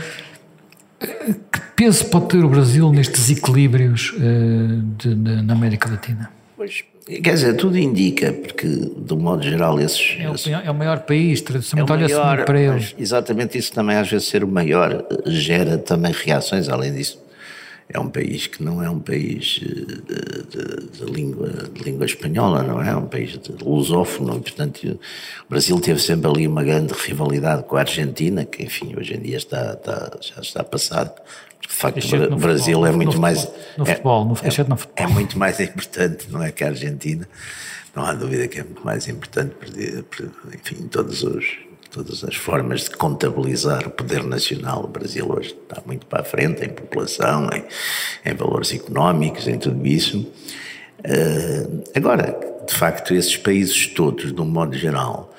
[1.00, 6.41] Que peso pode ter o Brasil nestes equilíbrios uh, de, de, na América Latina?
[6.62, 6.84] Pois,
[7.24, 10.16] quer dizer, tudo indica, porque de um modo geral esses...
[10.20, 12.96] É o, é o maior país, tradicionalmente é olha-se para eles.
[13.00, 17.20] Exatamente isso também às vezes ser o maior gera também reações, além disso
[17.94, 22.06] é um país que não é um país eh, de, de, de, língua, de língua
[22.06, 22.90] espanhola, não é?
[22.90, 25.00] É um país de lusófono, e, portanto
[25.46, 29.22] o Brasil teve sempre ali uma grande rivalidade com a Argentina, que enfim hoje em
[29.22, 31.14] dia está, está já está passado.
[31.62, 33.48] De facto, o Brasil futebol, é muito no mais.
[33.78, 34.78] No futebol, no, é, no futebol.
[34.96, 36.52] É muito mais importante, não é?
[36.52, 37.28] Que a Argentina.
[37.96, 39.54] Não há dúvida que é muito mais importante,
[40.54, 41.46] enfim, todos os
[41.92, 44.86] todas as formas de contabilizar o poder nacional.
[44.86, 49.60] O Brasil hoje está muito para a frente em população, em, em valores económicos, em
[49.60, 50.20] tudo isso.
[51.00, 55.36] Uh, agora, de facto, esses países todos, de um modo geral,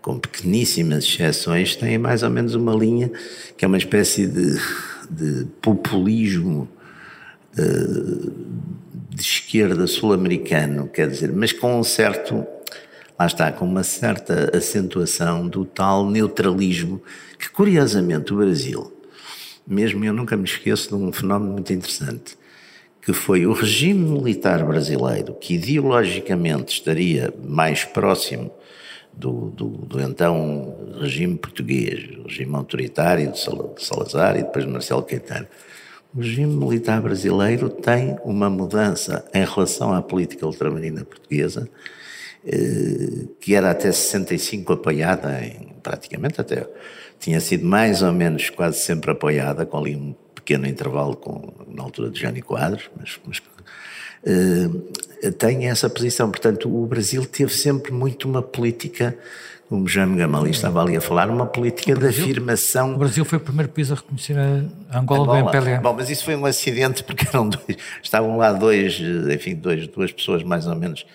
[0.00, 3.12] com pequeníssimas exceções, têm mais ou menos uma linha
[3.56, 4.58] que é uma espécie de,
[5.10, 6.66] de populismo
[7.58, 8.32] uh,
[9.10, 12.46] de esquerda sul-americano, quer dizer, mas com um certo
[13.20, 17.02] lá está, com uma certa acentuação do tal neutralismo
[17.38, 18.90] que, curiosamente, o Brasil,
[19.66, 22.38] mesmo eu nunca me esqueço de um fenómeno muito interessante,
[23.02, 28.50] que foi o regime militar brasileiro, que ideologicamente estaria mais próximo
[29.12, 35.46] do, do, do, então regime português, regime autoritário de Salazar e depois de Marcelo Caetano.
[36.14, 41.68] O regime militar brasileiro tem uma mudança em relação à política ultramarina portuguesa,
[43.40, 46.66] que era até 65 apoiada, em, praticamente até,
[47.18, 51.82] tinha sido mais ou menos quase sempre apoiada, com ali um pequeno intervalo com, na
[51.82, 56.30] altura de Jânio Quadros, mas, mas uh, tem essa posição.
[56.30, 59.16] Portanto, o Brasil teve sempre muito uma política
[59.70, 62.92] como Jaime Gamali estava ali a falar, uma política Brasil, de afirmação.
[62.92, 65.42] O Brasil foi o primeiro país a reconhecer a Angola, Angola.
[65.42, 65.80] do MPLA.
[65.80, 69.00] Bom, mas isso foi um acidente porque eram dois, estavam lá dois,
[69.32, 71.06] enfim, dois, duas pessoas mais ou menos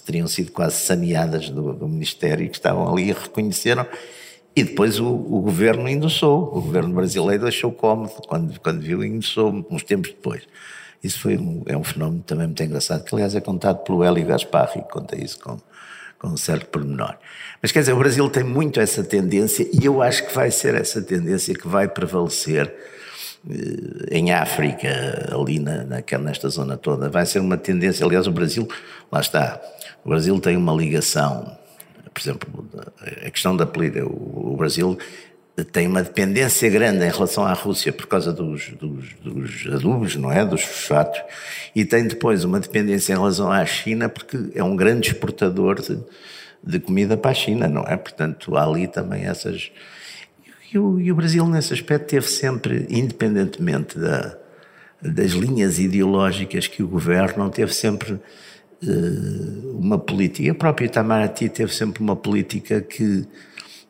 [0.00, 3.86] que teriam sido quase saneadas do, do Ministério e que estavam ali e reconheceram.
[4.54, 9.66] E depois o, o, governo endossou, o governo brasileiro achou cómodo quando, quando viu endossou
[9.70, 10.42] uns tempos depois.
[11.02, 14.26] Isso foi um, é um fenómeno também muito engraçado, que aliás é contado pelo Hélio
[14.26, 15.58] Gasparri, que conta isso com,
[16.18, 17.16] com um certo pormenor.
[17.60, 20.74] Mas quer dizer, o Brasil tem muito essa tendência e eu acho que vai ser
[20.74, 22.72] essa tendência que vai prevalecer
[24.10, 27.08] em África, ali na, naquela, nesta zona toda.
[27.08, 28.68] Vai ser uma tendência, aliás, o Brasil,
[29.10, 29.60] lá está,
[30.04, 31.56] o Brasil tem uma ligação,
[32.12, 32.68] por exemplo,
[33.24, 34.98] a questão da política, o Brasil
[35.70, 40.32] tem uma dependência grande em relação à Rússia por causa dos, dos, dos adubos, não
[40.32, 40.44] é?
[40.44, 41.20] Dos fosfatos,
[41.74, 45.98] e tem depois uma dependência em relação à China porque é um grande exportador de,
[46.64, 47.96] de comida para a China, não é?
[47.96, 49.70] Portanto, há ali também essas.
[50.72, 54.36] E o, e o Brasil, nesse aspecto, teve sempre, independentemente da,
[55.00, 60.52] das linhas ideológicas que o governam, teve sempre uh, uma política.
[60.52, 63.26] O próprio Itamaraty teve sempre uma política que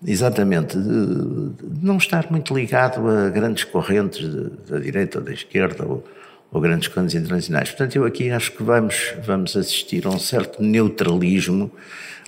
[0.05, 4.29] Exatamente, de, de, não estar muito ligado a grandes correntes
[4.68, 6.05] da direita ou da esquerda ou,
[6.51, 7.71] ou, grandes correntes internacionais.
[7.71, 11.71] Portanto, eu aqui acho que vamos, vamos assistir a um certo neutralismo.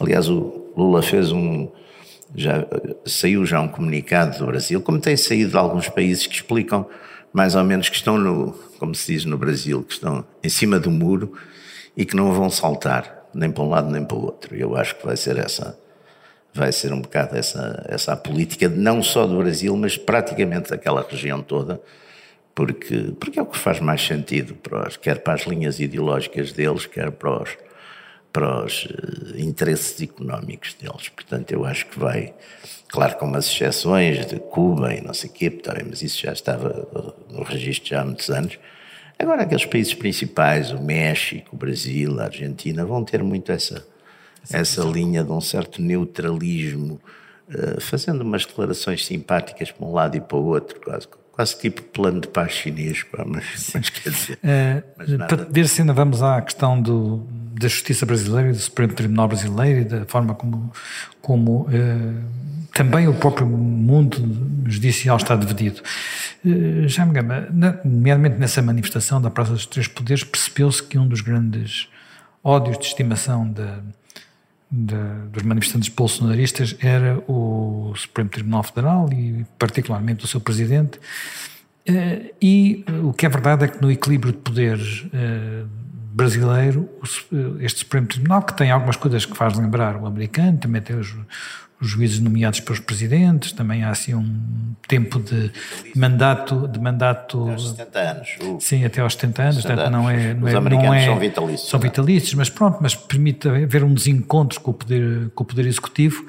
[0.00, 1.68] Aliás, o Lula fez um.
[2.34, 2.66] Já,
[3.04, 6.86] saiu já um comunicado do Brasil, como tem saído de alguns países que explicam
[7.32, 10.78] mais ou menos que estão no, como se diz no Brasil, que estão em cima
[10.78, 11.32] do muro
[11.96, 14.54] e que não vão saltar nem para um lado nem para o outro.
[14.54, 15.78] Eu acho que vai ser essa
[16.54, 21.42] vai ser um bocado essa, essa política, não só do Brasil, mas praticamente daquela região
[21.42, 21.80] toda,
[22.54, 26.52] porque, porque é o que faz mais sentido, para os, quer para as linhas ideológicas
[26.52, 27.50] deles, quer para os,
[28.34, 31.08] para os uh, interesses económicos deles.
[31.08, 32.34] Portanto, eu acho que vai,
[32.88, 37.16] claro, com umas exceções de Cuba e não sei o quê, mas isso já estava
[37.30, 38.58] no registro já há muitos anos.
[39.16, 43.86] Agora, aqueles países principais, o México, o Brasil, a Argentina, vão ter muito essa
[44.52, 47.00] essa linha de um certo neutralismo,
[47.48, 51.82] uh, fazendo umas declarações simpáticas para um lado e para o outro, quase, quase tipo
[51.82, 53.44] plano de paz chinês, pá, mas,
[53.74, 54.38] mas, quer dizer.
[54.42, 57.26] Uh, para ver se ainda vamos à questão do,
[57.58, 60.72] da justiça brasileira, do Supremo Tribunal Brasileiro e da forma como,
[61.20, 62.24] como uh,
[62.72, 64.16] também o próprio mundo
[64.66, 65.82] judicial está dividido.
[66.44, 67.48] Uh, já me gama,
[67.84, 71.88] nomeadamente nessa manifestação da Praça dos Três Poderes, percebeu-se que um dos grandes
[72.44, 73.80] ódios de estimação da
[74.74, 80.98] de, dos manifestantes bolsonaristas era o Supremo Tribunal Federal e particularmente o seu presidente.
[81.86, 85.64] Eh, e o que é verdade é que no equilíbrio de poderes eh,
[86.12, 86.88] brasileiro
[87.60, 91.14] este Supremo Tribunal que tem algumas coisas que faz lembrar o americano também tem os,
[91.80, 95.50] os juízes nomeados pelos presidentes, também há assim um tempo de
[95.94, 98.28] mandato de mandato até aos 70 anos.
[98.60, 101.18] Sim, até aos 70 anos, 70 portanto não é não é, americanos não é, são
[101.18, 101.70] vitalícios.
[101.70, 101.82] São é?
[101.82, 106.24] vitalícios, mas pronto, mas permite haver um desencontro com o poder com o poder executivo.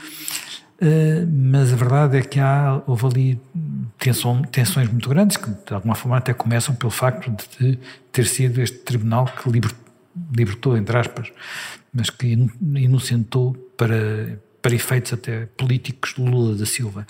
[0.76, 3.42] Uh, mas a verdade é que há, houve ali
[3.98, 7.80] tensão, tensões muito grandes que de alguma forma até começam pelo facto de
[8.12, 9.50] ter sido este tribunal que
[10.36, 11.32] libertou, entre aspas,
[11.94, 17.06] mas que inocentou para para efeitos até políticos de Lula da Silva.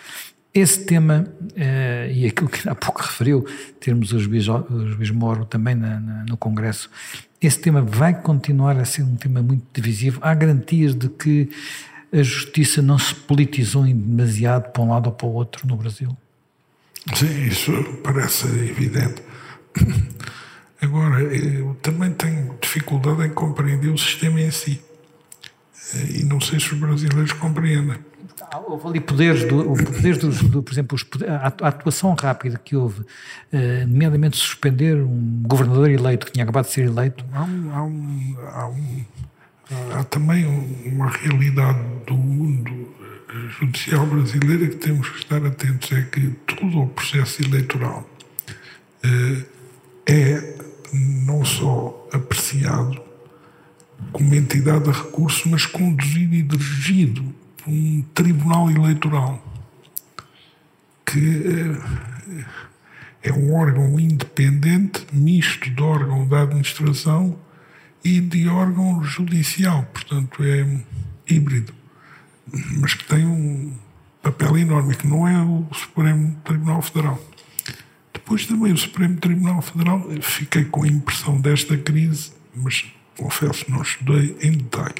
[0.54, 3.46] Esse tema, eh, e aquilo que há pouco referiu,
[3.80, 6.90] termos o juiz Moro também na, na, no Congresso,
[7.42, 10.20] esse tema vai continuar a ser um tema muito divisivo.
[10.22, 11.50] Há garantias de que
[12.12, 16.10] a justiça não se politizou demasiado para um lado ou para o outro no Brasil?
[17.14, 17.72] Sim, isso
[18.04, 19.24] parece evidente.
[20.82, 24.82] Agora, eu também tenho dificuldade em compreender o sistema em si.
[25.94, 27.98] E não sei se os brasileiros compreendem.
[28.68, 33.04] Houve ali poderes, do, poderes dos, do, por exemplo, a atuação rápida que houve,
[33.52, 37.24] eh, nomeadamente suspender um governador eleito que tinha acabado de ser eleito.
[37.34, 39.06] Há, um, há, um, há, um,
[39.94, 40.46] há também
[40.86, 42.96] uma realidade do mundo
[43.60, 48.08] judicial brasileiro que temos que estar atentos: é que todo o processo eleitoral
[49.04, 49.46] eh,
[50.08, 50.56] é
[50.94, 53.05] não só apreciado
[54.12, 57.34] como entidade de recurso, mas conduzido e dirigido
[57.68, 59.44] um tribunal eleitoral
[61.06, 61.44] que
[63.24, 67.38] é um órgão independente, misto de órgão da administração
[68.04, 70.68] e de órgão judicial, portanto é
[71.28, 71.74] híbrido,
[72.78, 73.74] mas que tem um
[74.22, 77.20] papel enorme, que não é o Supremo Tribunal Federal.
[78.14, 82.86] Depois também o Supremo Tribunal Federal, fiquei com a impressão desta crise, mas
[83.18, 84.96] confesso não estudei em detalhe,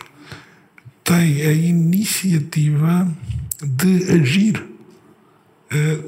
[1.04, 3.08] tem a iniciativa
[3.62, 4.66] de agir.
[5.72, 6.00] Eh,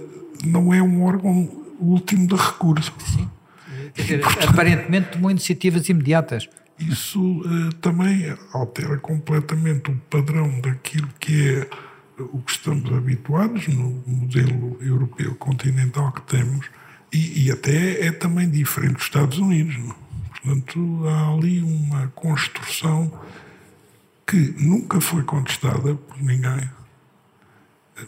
[0.45, 1.49] não é um órgão
[1.79, 2.93] último de recurso.
[2.99, 3.29] Sim.
[3.95, 6.49] Dizer, portanto, aparentemente tomou iniciativas imediatas.
[6.79, 11.67] Isso uh, também altera completamente o padrão daquilo que é
[12.19, 16.67] o que estamos habituados no modelo europeu continental que temos
[17.11, 19.75] e, e até é também diferente dos Estados Unidos.
[20.41, 23.11] Portanto, há ali uma construção
[24.25, 26.69] que nunca foi contestada por ninguém,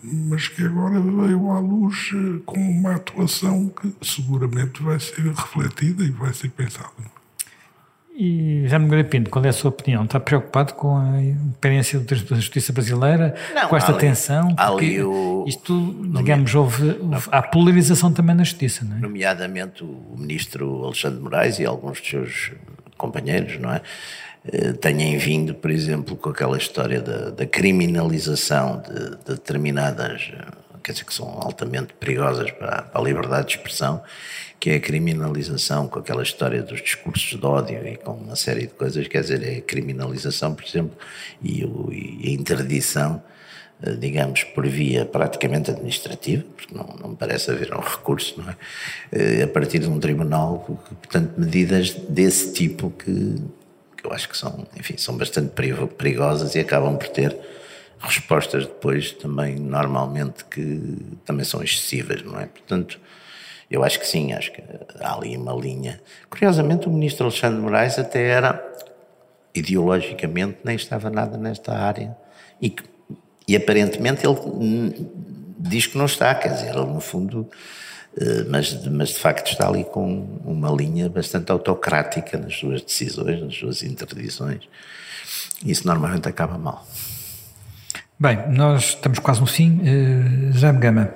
[0.04, 6.04] mas que agora veio à luz eh, com uma atuação que seguramente vai ser refletida
[6.04, 7.19] e vai ser pensada.
[8.22, 10.04] E já me Pinto, qual é a sua opinião?
[10.04, 14.54] Está preocupado com a experiência da Justiça Brasileira, Não, com esta ali, tensão?
[14.54, 19.00] Porque o, isto, digamos, houve, houve há polarização também na Justiça, não é?
[19.00, 22.52] Nomeadamente o ministro Alexandre Moraes e alguns dos seus
[22.98, 23.82] companheiros, não é?
[24.52, 30.46] Eh, têm vindo, por exemplo, com aquela história da, da criminalização de, de, determinadas, eh,
[30.84, 34.02] quer dizer, que são altamente perigosas para, para, a liberdade de expressão,
[34.60, 38.62] que é a criminalização com aquela história dos discursos de ódio e com uma série
[38.62, 40.98] de coisas, quer dizer, é a criminalização, por exemplo,
[41.42, 43.22] e, o, e a interdição
[43.82, 49.44] eh, digamos, por via praticamente administrativa, porque não, não parece haver um recurso, não é?
[49.44, 53.36] A partir de um tribunal, portanto, medidas desse tipo que,
[53.96, 55.54] que eu acho que são, enfim, são bastante
[55.98, 57.38] perigosas e acabam por ter
[58.00, 62.46] respostas depois também normalmente que também são excessivas, não é?
[62.46, 63.00] Portanto,
[63.70, 64.64] eu acho que sim, acho que
[65.00, 66.02] há ali uma linha.
[66.30, 68.66] Curiosamente, o ministro Alexandre Moraes até era
[69.54, 72.16] ideologicamente nem estava nada nesta área
[72.62, 72.76] e,
[73.48, 75.10] e aparentemente ele
[75.58, 77.50] diz que não está, quer dizer, ele no fundo
[78.18, 83.42] eh, mas, mas de facto está ali com uma linha bastante autocrática nas suas decisões,
[83.42, 84.68] nas suas interdições.
[85.64, 86.86] Isso normalmente acaba mal.
[88.22, 89.80] Bem, nós estamos quase no fim.
[89.80, 91.10] Uh, Jaime Gama,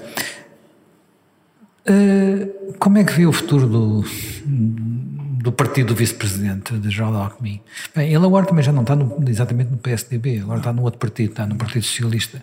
[1.86, 4.06] uh, como é que vê o futuro do,
[4.46, 7.60] do partido do vice-presidente, de João Alckmin?
[7.94, 10.98] Bem, ele agora também já não está no, exatamente no PSDB, agora está no outro
[10.98, 12.42] partido, está no Partido Socialista.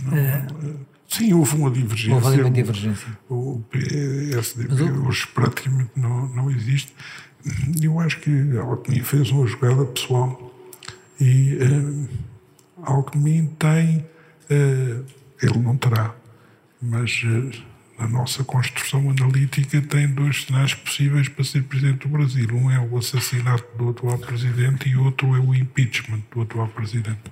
[0.00, 0.76] Não, uh,
[1.08, 2.14] Sim, houve uma divergência.
[2.14, 3.08] Houve uma divergência.
[3.28, 5.08] O, o PSDB o...
[5.08, 6.94] hoje praticamente não, não existe.
[7.82, 10.54] Eu acho que Alckmin fez uma jogada pessoal
[11.20, 12.08] e uh,
[12.82, 13.98] Alckmin tem,
[14.50, 15.04] uh,
[15.42, 16.14] ele não terá,
[16.80, 17.62] mas uh,
[17.98, 22.48] a nossa construção analítica tem dois cenários possíveis para ser presidente do Brasil.
[22.52, 27.30] Um é o assassinato do atual presidente e outro é o impeachment do atual presidente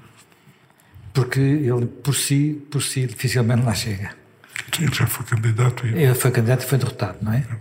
[1.14, 4.10] porque ele por si, por si dificilmente lá chega.
[4.78, 5.86] Ele já foi candidato.
[5.86, 5.90] E...
[5.90, 7.38] Ele foi candidato e foi derrotado, não é?
[7.38, 7.56] é?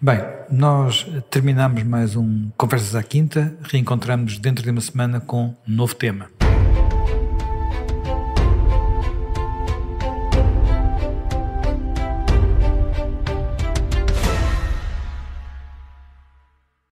[0.00, 0.20] Bem,
[0.50, 5.94] nós terminamos mais um Conversas à Quinta, reencontramos dentro de uma semana com um novo
[5.94, 6.30] tema.